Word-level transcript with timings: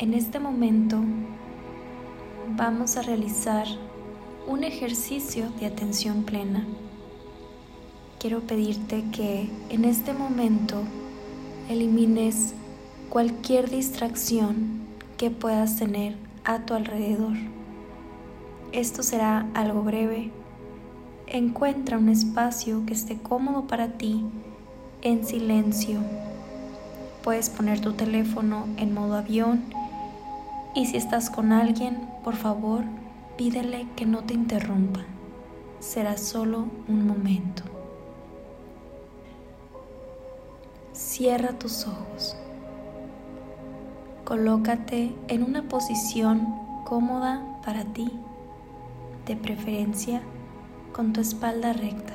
En 0.00 0.14
este 0.14 0.40
momento 0.40 0.96
vamos 2.56 2.96
a 2.96 3.02
realizar 3.02 3.66
un 4.48 4.64
ejercicio 4.64 5.50
de 5.60 5.66
atención 5.66 6.22
plena. 6.22 6.64
Quiero 8.18 8.40
pedirte 8.40 9.04
que 9.12 9.50
en 9.68 9.84
este 9.84 10.14
momento 10.14 10.84
elimines 11.68 12.54
cualquier 13.10 13.68
distracción 13.68 14.80
que 15.18 15.30
puedas 15.30 15.76
tener 15.76 16.16
a 16.44 16.60
tu 16.60 16.72
alrededor. 16.72 17.36
Esto 18.72 19.02
será 19.02 19.50
algo 19.52 19.82
breve. 19.82 20.30
Encuentra 21.26 21.98
un 21.98 22.08
espacio 22.08 22.86
que 22.86 22.94
esté 22.94 23.18
cómodo 23.18 23.66
para 23.66 23.98
ti 23.98 24.24
en 25.02 25.26
silencio. 25.26 26.00
Puedes 27.22 27.50
poner 27.50 27.82
tu 27.82 27.92
teléfono 27.92 28.64
en 28.78 28.94
modo 28.94 29.16
avión 29.16 29.78
y 30.74 30.86
si 30.86 30.96
estás 30.96 31.30
con 31.30 31.52
alguien, 31.52 32.08
por 32.22 32.36
favor, 32.36 32.84
pídele 33.36 33.86
que 33.96 34.06
no 34.06 34.24
te 34.24 34.34
interrumpa. 34.34 35.00
Será 35.80 36.16
solo 36.16 36.66
un 36.88 37.06
momento. 37.06 37.62
Cierra 40.92 41.58
tus 41.58 41.86
ojos. 41.86 42.36
Colócate 44.24 45.14
en 45.28 45.42
una 45.42 45.68
posición 45.68 46.46
cómoda 46.84 47.60
para 47.64 47.84
ti, 47.84 48.10
de 49.26 49.36
preferencia 49.36 50.22
con 50.92 51.12
tu 51.12 51.20
espalda 51.20 51.72
recta. 51.72 52.12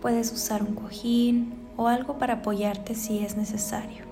Puedes 0.00 0.32
usar 0.32 0.62
un 0.62 0.74
cojín 0.74 1.54
o 1.76 1.88
algo 1.88 2.18
para 2.18 2.34
apoyarte 2.34 2.94
si 2.94 3.20
es 3.20 3.36
necesario. 3.36 4.09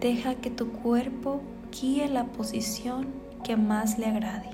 Deja 0.00 0.34
que 0.34 0.50
tu 0.50 0.72
cuerpo 0.72 1.40
guíe 1.72 2.06
la 2.08 2.24
posición 2.24 3.06
que 3.42 3.56
más 3.56 3.98
le 3.98 4.06
agrade. 4.06 4.50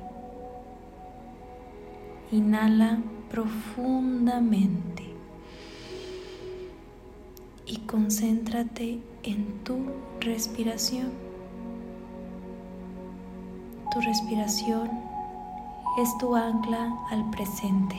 Inhala 2.31 2.99
profundamente 3.29 5.03
y 7.67 7.79
concéntrate 7.79 9.01
en 9.25 9.65
tu 9.65 9.79
respiración. 10.21 11.11
Tu 13.93 14.01
respiración 14.01 14.91
es 16.01 16.17
tu 16.19 16.37
ancla 16.37 16.97
al 17.11 17.29
presente. 17.31 17.97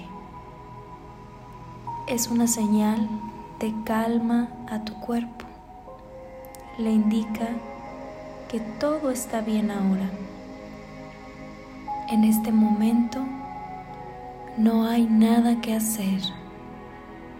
Es 2.07 2.29
una 2.29 2.47
señal 2.47 3.09
de 3.59 3.73
calma 3.83 4.47
a 4.69 4.83
tu 4.85 4.93
cuerpo 5.01 5.52
le 6.77 6.91
indica 6.91 7.49
que 8.49 8.59
todo 8.79 9.11
está 9.11 9.41
bien 9.41 9.69
ahora. 9.69 10.09
En 12.09 12.23
este 12.23 12.51
momento 12.51 13.19
no 14.57 14.87
hay 14.87 15.05
nada 15.05 15.61
que 15.61 15.75
hacer, 15.75 16.21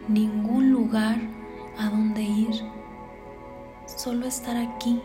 ningún 0.07 0.71
lugar 0.71 1.17
a 1.77 1.89
donde 1.89 2.21
ir, 2.21 2.61
solo 3.85 4.27
estar 4.27 4.55
aquí 4.55 5.01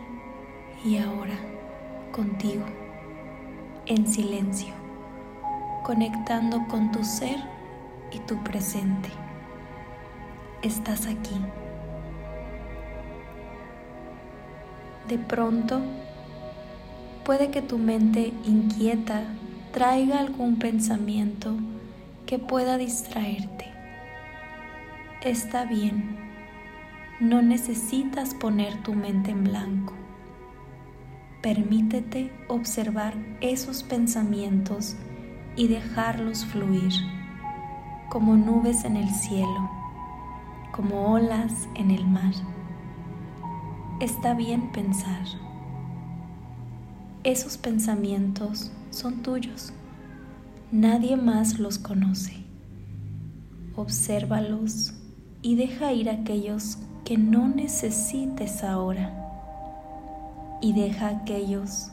y 0.83 0.97
ahora 0.97 1.37
contigo, 2.11 2.65
en 3.85 4.07
silencio, 4.07 4.73
conectando 5.83 6.67
con 6.67 6.91
tu 6.91 7.03
ser 7.03 7.37
y 8.11 8.19
tu 8.19 8.37
presente. 8.43 9.09
Estás 10.61 11.07
aquí. 11.07 11.39
De 15.09 15.17
pronto, 15.17 15.81
puede 17.25 17.49
que 17.49 17.63
tu 17.63 17.79
mente 17.79 18.31
inquieta 18.45 19.23
traiga 19.73 20.19
algún 20.19 20.59
pensamiento 20.59 21.55
que 22.27 22.37
pueda 22.37 22.77
distraerte. 22.77 23.65
Está 25.23 25.65
bien, 25.65 26.15
no 27.19 27.41
necesitas 27.41 28.35
poner 28.35 28.83
tu 28.83 28.93
mente 28.93 29.31
en 29.31 29.45
blanco. 29.45 29.95
Permítete 31.41 32.31
observar 32.47 33.15
esos 33.41 33.81
pensamientos 33.81 34.95
y 35.55 35.69
dejarlos 35.69 36.45
fluir 36.45 36.93
como 38.09 38.35
nubes 38.35 38.85
en 38.85 38.95
el 38.95 39.09
cielo, 39.09 39.71
como 40.71 41.13
olas 41.13 41.67
en 41.73 41.89
el 41.89 42.05
mar 42.05 42.33
está 43.99 44.33
bien 44.33 44.71
pensar. 44.71 45.25
Esos 47.23 47.57
pensamientos 47.57 48.71
son 48.91 49.21
tuyos. 49.21 49.73
Nadie 50.71 51.17
más 51.17 51.59
los 51.59 51.77
conoce. 51.77 52.45
Obsérvalos 53.75 54.93
y 55.41 55.55
deja 55.55 55.91
ir 55.91 56.09
aquellos 56.09 56.77
que 57.03 57.17
no 57.17 57.49
necesites 57.49 58.63
ahora. 58.63 59.15
Y 60.61 60.73
deja 60.73 61.09
aquellos 61.09 61.91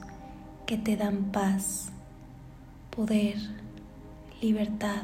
que 0.65 0.77
te 0.77 0.97
dan 0.97 1.31
paz, 1.33 1.91
poder, 2.95 3.37
libertad, 4.41 5.03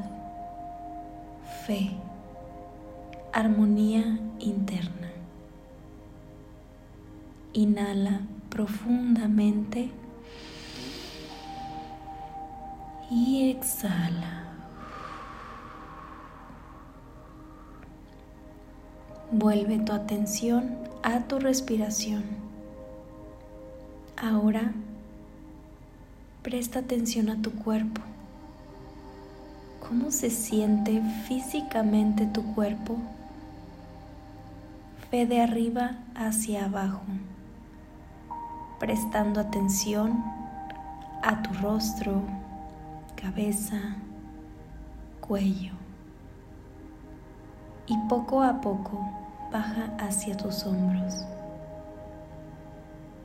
fe, 1.66 1.90
armonía 3.32 4.18
interna. 4.40 5.11
Inhala 7.54 8.22
profundamente 8.48 9.90
y 13.10 13.50
exhala. 13.50 14.44
Vuelve 19.30 19.78
tu 19.80 19.92
atención 19.92 20.78
a 21.02 21.20
tu 21.20 21.38
respiración. 21.38 22.24
Ahora 24.16 24.72
presta 26.42 26.78
atención 26.78 27.28
a 27.28 27.42
tu 27.42 27.50
cuerpo. 27.52 28.00
¿Cómo 29.86 30.10
se 30.10 30.30
siente 30.30 31.02
físicamente 31.28 32.24
tu 32.26 32.54
cuerpo? 32.54 32.96
Ve 35.10 35.26
de 35.26 35.42
arriba 35.42 35.98
hacia 36.14 36.64
abajo 36.64 37.02
prestando 38.82 39.38
atención 39.38 40.24
a 41.22 41.40
tu 41.40 41.54
rostro, 41.62 42.20
cabeza, 43.14 43.78
cuello. 45.20 45.70
Y 47.86 47.96
poco 48.08 48.42
a 48.42 48.60
poco 48.60 49.08
baja 49.52 49.94
hacia 50.00 50.36
tus 50.36 50.66
hombros. 50.66 51.24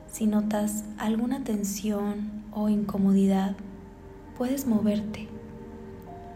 Si 0.06 0.28
notas 0.28 0.84
alguna 0.96 1.42
tensión 1.42 2.44
o 2.52 2.68
incomodidad, 2.68 3.56
puedes 4.36 4.64
moverte. 4.64 5.26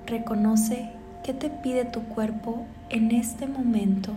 Reconoce 0.04 0.90
qué 1.22 1.32
te 1.32 1.48
pide 1.48 1.84
tu 1.84 2.02
cuerpo 2.06 2.66
en 2.90 3.12
este 3.12 3.46
momento 3.46 4.14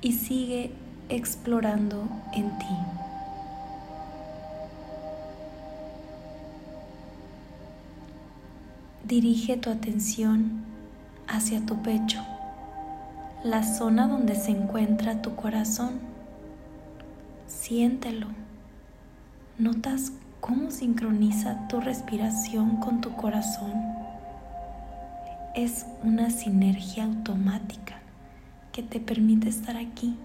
y 0.00 0.12
sigue 0.12 0.70
explorando 1.08 2.04
en 2.32 2.56
ti. 2.58 3.01
Dirige 9.12 9.58
tu 9.58 9.68
atención 9.68 10.62
hacia 11.28 11.60
tu 11.66 11.82
pecho, 11.82 12.22
la 13.44 13.62
zona 13.62 14.08
donde 14.08 14.34
se 14.34 14.52
encuentra 14.52 15.20
tu 15.20 15.36
corazón. 15.36 16.00
Siéntelo. 17.46 18.28
¿Notas 19.58 20.12
cómo 20.40 20.70
sincroniza 20.70 21.68
tu 21.68 21.78
respiración 21.78 22.78
con 22.78 23.02
tu 23.02 23.14
corazón? 23.14 23.74
Es 25.54 25.84
una 26.02 26.30
sinergia 26.30 27.04
automática 27.04 27.96
que 28.72 28.82
te 28.82 28.98
permite 28.98 29.50
estar 29.50 29.76
aquí. 29.76 30.16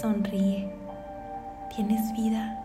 Sonríe. 0.00 0.68
Tienes 1.76 2.12
vida 2.12 2.59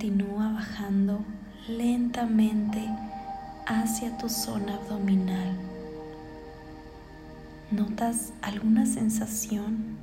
Continúa 0.00 0.50
bajando 0.54 1.20
lentamente 1.68 2.88
hacia 3.66 4.16
tu 4.16 4.30
zona 4.30 4.76
abdominal. 4.76 5.54
¿Notas 7.70 8.32
alguna 8.40 8.86
sensación 8.86 9.98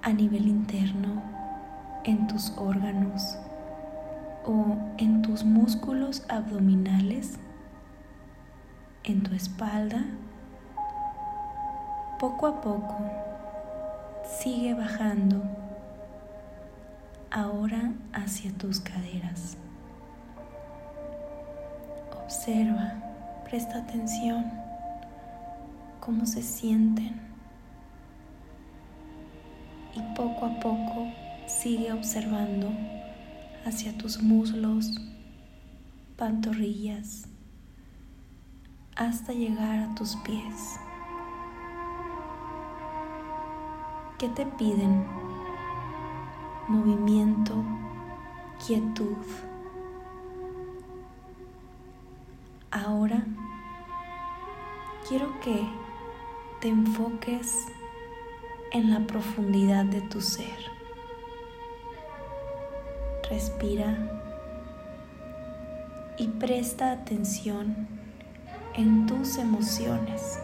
a 0.00 0.10
nivel 0.14 0.48
interno 0.48 1.22
en 2.04 2.28
tus 2.28 2.50
órganos 2.56 3.36
o 4.46 4.78
en 4.96 5.20
tus 5.20 5.44
músculos 5.44 6.24
abdominales? 6.30 7.34
¿En 9.04 9.22
tu 9.22 9.34
espalda? 9.34 10.02
Poco 12.18 12.46
a 12.46 12.62
poco 12.62 12.96
sigue 14.40 14.72
bajando 14.72 15.57
ahora 17.30 17.92
hacia 18.12 18.52
tus 18.52 18.80
caderas. 18.80 19.56
Observa, 22.24 22.94
presta 23.44 23.78
atención 23.78 24.50
cómo 26.00 26.26
se 26.26 26.42
sienten 26.42 27.20
y 29.94 30.00
poco 30.14 30.46
a 30.46 30.60
poco 30.60 31.06
sigue 31.46 31.92
observando 31.92 32.70
hacia 33.64 33.96
tus 33.96 34.22
muslos, 34.22 34.90
pantorrillas, 36.16 37.28
hasta 38.96 39.32
llegar 39.32 39.78
a 39.78 39.94
tus 39.94 40.16
pies. 40.16 40.78
¿Qué 44.18 44.28
te 44.30 44.44
piden? 44.46 45.27
Movimiento, 46.68 47.64
quietud. 48.66 49.16
Ahora 52.70 53.24
quiero 55.08 55.40
que 55.40 55.66
te 56.60 56.68
enfoques 56.68 57.66
en 58.72 58.90
la 58.90 59.06
profundidad 59.06 59.86
de 59.86 60.02
tu 60.02 60.20
ser. 60.20 60.58
Respira 63.30 63.96
y 66.18 66.28
presta 66.28 66.92
atención 66.92 67.88
en 68.74 69.06
tus 69.06 69.38
emociones. 69.38 70.38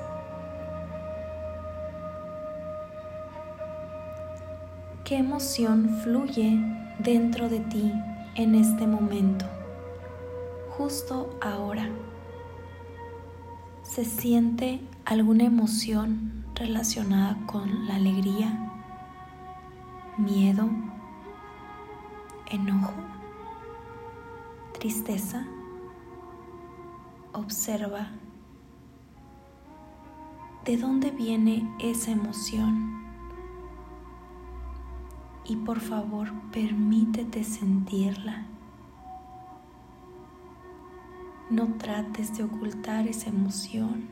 ¿Qué 5.05 5.19
emoción 5.19 6.01
fluye 6.03 6.59
dentro 6.99 7.51
de 7.51 7.61
ti 7.61 7.93
en 8.37 8.55
este 8.55 8.87
momento? 8.87 9.45
Justo 10.79 11.39
ahora. 11.43 11.91
¿Se 13.83 14.07
siente 14.07 14.81
alguna 15.05 15.45
emoción 15.45 16.47
relacionada 16.55 17.37
con 17.45 17.87
la 17.87 17.97
alegría, 17.97 18.73
miedo, 20.17 20.71
enojo, 22.51 22.95
tristeza? 24.73 25.47
Observa 27.35 28.09
de 30.65 30.79
dónde 30.79 31.11
viene 31.11 31.71
esa 31.79 32.11
emoción 32.11 32.94
y 35.45 35.57
por 35.57 35.81
favor 35.81 36.33
permítete 36.51 37.45
sentirla. 37.45 38.47
No 41.51 41.75
trates 41.75 42.37
de 42.37 42.45
ocultar 42.45 43.07
esa 43.07 43.29
emoción. 43.29 44.09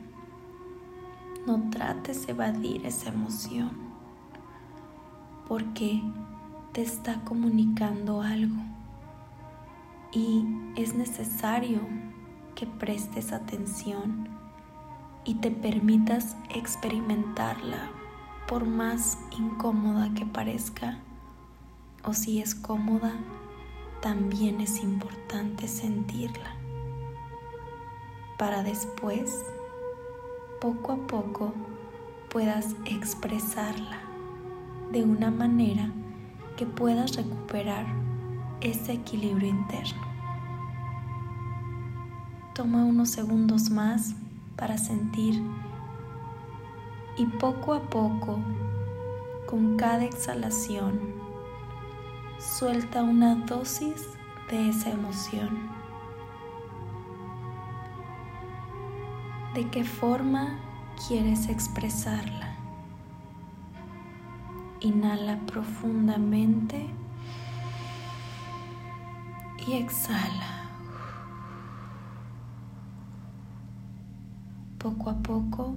No 1.47 1.69
trates 1.71 2.25
de 2.25 2.33
evadir 2.33 2.85
esa 2.85 3.09
emoción 3.09 3.71
porque 5.47 6.01
te 6.71 6.81
está 6.81 7.23
comunicando 7.25 8.21
algo 8.21 8.55
y 10.11 10.45
es 10.75 10.95
necesario 10.95 11.81
que 12.55 12.65
prestes 12.65 13.33
atención 13.33 14.29
y 15.25 15.35
te 15.35 15.51
permitas 15.51 16.37
experimentarla 16.49 17.89
por 18.47 18.65
más 18.65 19.17
incómoda 19.37 20.13
que 20.13 20.25
parezca 20.25 20.99
o 22.03 22.13
si 22.13 22.41
es 22.41 22.55
cómoda, 22.55 23.13
también 24.01 24.61
es 24.61 24.83
importante 24.83 25.67
sentirla 25.67 26.63
para 28.43 28.61
después, 28.61 29.45
poco 30.59 30.91
a 30.91 30.97
poco, 30.97 31.53
puedas 32.29 32.75
expresarla 32.83 34.01
de 34.91 35.03
una 35.03 35.31
manera 35.31 35.89
que 36.57 36.65
puedas 36.65 37.15
recuperar 37.15 37.85
ese 38.59 38.93
equilibrio 38.93 39.47
interno. 39.47 40.01
Toma 42.53 42.83
unos 42.83 43.11
segundos 43.11 43.69
más 43.69 44.13
para 44.57 44.77
sentir 44.77 45.41
y 47.17 47.25
poco 47.25 47.75
a 47.75 47.81
poco, 47.81 48.39
con 49.47 49.77
cada 49.77 50.03
exhalación, 50.03 50.99
suelta 52.43 53.01
una 53.03 53.35
dosis 53.35 54.05
de 54.49 54.69
esa 54.69 54.91
emoción. 54.91 55.69
¿De 59.55 59.69
qué 59.69 59.85
forma 59.85 60.59
quieres 61.07 61.47
expresarla? 61.47 62.57
Inhala 64.81 65.39
profundamente 65.45 66.85
y 69.65 69.73
exhala. 69.73 70.69
Poco 74.79 75.09
a 75.09 75.23
poco 75.23 75.75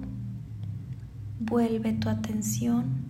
vuelve 1.39 1.93
tu 1.93 2.09
atención 2.09 3.07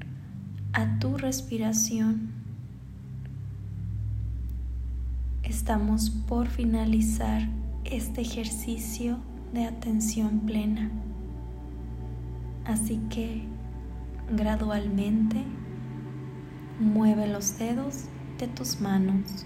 a 0.74 1.00
tu 1.00 1.18
respiración 1.18 2.36
Estamos 5.67 6.09
por 6.09 6.47
finalizar 6.47 7.41
este 7.83 8.21
ejercicio 8.21 9.17
de 9.51 9.65
atención 9.65 10.39
plena. 10.45 10.89
Así 12.63 13.01
que 13.09 13.43
gradualmente 14.31 15.43
mueve 16.79 17.27
los 17.27 17.59
dedos 17.59 18.05
de 18.39 18.47
tus 18.47 18.79
manos. 18.79 19.45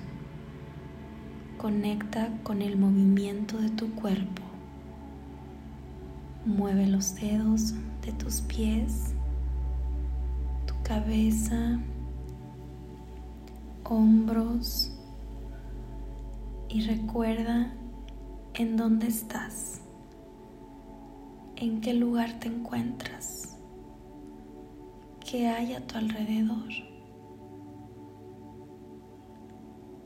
Conecta 1.58 2.30
con 2.44 2.62
el 2.62 2.78
movimiento 2.78 3.58
de 3.58 3.72
tu 3.72 3.90
cuerpo. 3.96 4.44
Mueve 6.46 6.86
los 6.86 7.16
dedos 7.16 7.74
de 8.06 8.12
tus 8.12 8.42
pies, 8.42 9.16
tu 10.68 10.76
cabeza, 10.84 11.80
hombros, 13.86 14.96
y 16.74 16.80
recuerda 16.82 17.74
en 18.54 18.78
dónde 18.78 19.08
estás, 19.08 19.82
en 21.58 21.82
qué 21.82 21.94
lugar 21.94 22.40
te 22.40 22.48
encuentras, 22.48 23.58
qué 25.20 25.50
hay 25.50 25.74
a 25.74 25.86
tu 25.86 25.98
alrededor. 25.98 26.70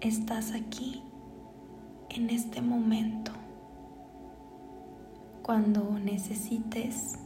Estás 0.02 0.54
aquí 0.54 1.04
en 2.10 2.32
este 2.32 2.62
momento. 2.62 3.32
Cuando 5.44 6.00
necesites, 6.00 7.20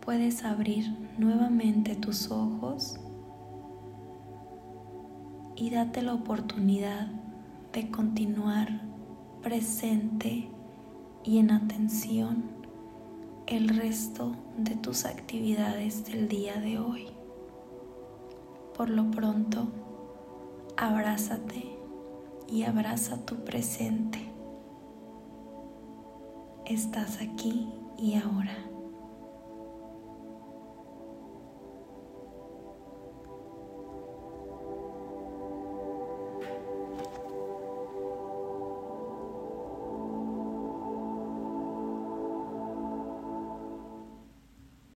puedes 0.00 0.44
abrir 0.44 0.94
nuevamente 1.16 1.96
tus 1.96 2.30
ojos 2.30 3.00
y 5.56 5.70
date 5.70 6.02
la 6.02 6.12
oportunidad 6.12 7.08
continuar 7.84 8.80
presente 9.42 10.48
y 11.22 11.38
en 11.38 11.50
atención 11.50 12.44
el 13.46 13.68
resto 13.68 14.34
de 14.56 14.74
tus 14.76 15.04
actividades 15.04 16.04
del 16.06 16.26
día 16.26 16.56
de 16.56 16.78
hoy. 16.78 17.06
Por 18.76 18.88
lo 18.88 19.10
pronto, 19.10 19.68
abrázate 20.76 21.76
y 22.48 22.64
abraza 22.64 23.24
tu 23.24 23.36
presente. 23.36 24.20
Estás 26.64 27.20
aquí 27.20 27.68
y 27.98 28.14
ahora. 28.14 28.75